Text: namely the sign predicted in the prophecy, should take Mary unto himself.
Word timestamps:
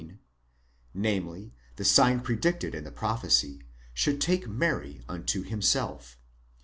namely 0.95 1.53
the 1.75 1.85
sign 1.85 2.21
predicted 2.21 2.73
in 2.73 2.83
the 2.83 2.91
prophecy, 2.91 3.61
should 3.93 4.19
take 4.19 4.47
Mary 4.47 5.03
unto 5.07 5.43
himself. 5.43 6.17